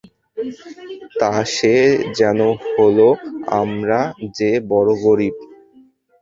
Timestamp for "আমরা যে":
3.61-4.51